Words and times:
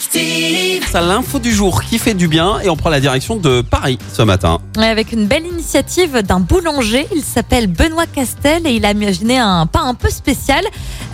Active. 0.00 0.86
C'est 0.90 1.00
l'info 1.02 1.38
du 1.38 1.52
jour 1.52 1.82
qui 1.82 1.98
fait 1.98 2.14
du 2.14 2.26
bien 2.26 2.58
et 2.60 2.70
on 2.70 2.76
prend 2.76 2.88
la 2.88 3.00
direction 3.00 3.36
de 3.36 3.60
Paris 3.60 3.98
ce 4.10 4.22
matin. 4.22 4.58
Et 4.78 4.84
Avec 4.84 5.12
une 5.12 5.26
belle 5.26 5.44
initiative 5.44 6.22
d'un 6.22 6.40
boulanger, 6.40 7.06
il 7.14 7.22
s'appelle 7.22 7.66
Benoît 7.66 8.06
Castel 8.06 8.66
et 8.66 8.70
il 8.70 8.86
a 8.86 8.92
imaginé 8.92 9.36
un 9.36 9.66
pain 9.66 9.84
un 9.84 9.92
peu 9.92 10.08
spécial, 10.08 10.64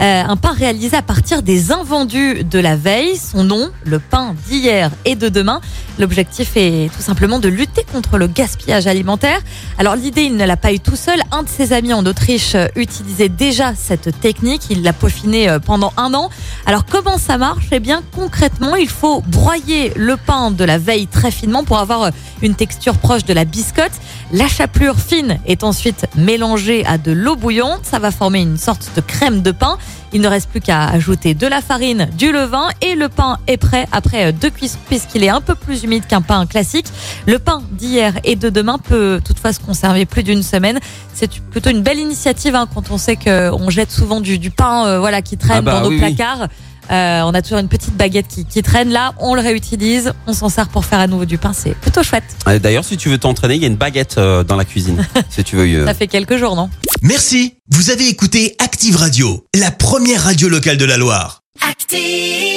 euh, 0.00 0.22
un 0.22 0.36
pain 0.36 0.52
réalisé 0.52 0.96
à 0.96 1.02
partir 1.02 1.42
des 1.42 1.72
invendus 1.72 2.44
de 2.44 2.60
la 2.60 2.76
veille. 2.76 3.16
Son 3.16 3.42
nom, 3.42 3.70
le 3.84 3.98
pain 3.98 4.36
d'hier 4.46 4.92
et 5.04 5.16
de 5.16 5.28
demain. 5.28 5.60
L'objectif 5.98 6.52
est 6.56 6.90
tout 6.94 7.02
simplement 7.02 7.40
de 7.40 7.48
lutter 7.48 7.84
contre 7.90 8.18
le 8.18 8.28
gaspillage 8.28 8.86
alimentaire. 8.86 9.40
Alors 9.78 9.96
l'idée, 9.96 10.22
il 10.22 10.36
ne 10.36 10.44
l'a 10.44 10.56
pas 10.56 10.72
eu 10.72 10.78
tout 10.78 10.96
seul. 10.96 11.20
Un 11.32 11.42
de 11.42 11.48
ses 11.48 11.72
amis 11.72 11.92
en 11.92 12.06
Autriche 12.06 12.54
utilisait 12.76 13.30
déjà 13.30 13.74
cette 13.74 14.20
technique. 14.20 14.62
Il 14.70 14.82
l'a 14.82 14.92
peaufinée 14.92 15.48
euh, 15.48 15.58
pendant 15.58 15.92
un 15.96 16.14
an. 16.14 16.30
Alors 16.66 16.84
comment 16.86 17.18
ça 17.18 17.36
marche? 17.36 17.66
Eh 17.72 17.80
bien 17.80 18.02
concrètement, 18.14 18.75
il 18.76 18.88
faut 18.88 19.22
broyer 19.22 19.92
le 19.96 20.16
pain 20.16 20.50
de 20.50 20.64
la 20.64 20.78
veille 20.78 21.06
très 21.06 21.30
finement 21.30 21.64
pour 21.64 21.78
avoir 21.78 22.02
euh, 22.02 22.10
une 22.42 22.54
texture 22.54 22.94
proche 22.94 23.24
de 23.24 23.32
la 23.32 23.44
biscotte. 23.44 23.92
La 24.32 24.48
chapelure 24.48 24.98
fine 24.98 25.38
est 25.46 25.64
ensuite 25.64 26.06
mélangée 26.16 26.84
à 26.86 26.98
de 26.98 27.12
l'eau 27.12 27.36
bouillante. 27.36 27.80
Ça 27.84 27.98
va 27.98 28.10
former 28.10 28.40
une 28.40 28.58
sorte 28.58 28.90
de 28.94 29.00
crème 29.00 29.42
de 29.42 29.52
pain. 29.52 29.78
Il 30.12 30.20
ne 30.20 30.28
reste 30.28 30.48
plus 30.48 30.60
qu'à 30.60 30.84
ajouter 30.86 31.34
de 31.34 31.46
la 31.46 31.60
farine, 31.60 32.08
du 32.16 32.32
levain 32.32 32.68
et 32.80 32.94
le 32.94 33.08
pain 33.08 33.38
est 33.46 33.56
prêt 33.56 33.86
après 33.92 34.32
deux 34.32 34.50
cuissons 34.50 34.78
puisqu'il 34.88 35.22
est 35.24 35.28
un 35.28 35.40
peu 35.40 35.54
plus 35.54 35.84
humide 35.84 36.06
qu'un 36.06 36.22
pain 36.22 36.46
classique. 36.46 36.86
Le 37.26 37.38
pain 37.38 37.62
d'hier 37.72 38.14
et 38.24 38.36
de 38.36 38.48
demain 38.48 38.78
peut 38.78 39.20
toutefois 39.24 39.52
se 39.52 39.60
conserver 39.60 40.06
plus 40.06 40.22
d'une 40.22 40.42
semaine. 40.42 40.78
C'est 41.12 41.40
plutôt 41.40 41.70
une 41.70 41.82
belle 41.82 41.98
initiative 41.98 42.54
hein, 42.54 42.66
quand 42.72 42.90
on 42.90 42.98
sait 42.98 43.16
qu'on 43.16 43.70
jette 43.70 43.90
souvent 43.90 44.20
du, 44.20 44.38
du 44.38 44.50
pain 44.50 44.86
euh, 44.86 44.98
voilà, 44.98 45.22
qui 45.22 45.36
traîne 45.36 45.58
Ah 45.58 45.62
bah 45.62 45.72
dans 45.74 45.82
nos 45.82 45.88
oui, 45.90 46.00
oui. 46.02 46.46
Euh, 46.90 47.22
on 47.22 47.34
a 47.34 47.42
toujours 47.42 47.58
une 47.58 47.68
petite 47.68 47.94
baguette 47.96 48.26
qui, 48.28 48.44
qui 48.44 48.62
traîne 48.62 48.90
là, 48.90 49.14
on 49.18 49.34
le 49.34 49.40
réutilise, 49.40 50.12
on 50.26 50.32
s'en 50.32 50.48
sert 50.48 50.68
pour 50.68 50.84
faire 50.84 50.98
à 51.00 51.06
nouveau 51.06 51.24
du 51.24 51.38
pain, 51.38 51.52
c'est 51.52 51.74
plutôt 51.74 52.02
chouette. 52.02 52.24
Euh, 52.48 52.58
D'ailleurs, 52.58 52.84
si 52.84 52.96
tu 52.96 53.08
veux 53.08 53.18
t'entraîner, 53.18 53.54
il 53.56 53.62
y 53.62 53.64
a 53.64 53.68
une 53.68 53.76
baguette 53.76 54.18
euh, 54.18 54.44
dans 54.44 54.56
la 54.56 54.64
cuisine. 54.64 55.04
si 55.30 55.42
tu 55.44 55.56
veux. 55.56 55.64
euh, 55.66 55.86
Ça 55.86 55.94
fait 55.94 56.06
quelques 56.06 56.36
jours, 56.36 56.56
non? 56.56 56.70
Merci, 57.02 57.54
vous 57.70 57.90
avez 57.90 58.08
écouté 58.08 58.54
Active 58.58 58.96
Radio, 58.96 59.44
la 59.54 59.70
première 59.70 60.22
radio 60.24 60.48
locale 60.48 60.76
de 60.76 60.84
la 60.84 60.96
Loire. 60.96 61.42
Active. 61.68 62.55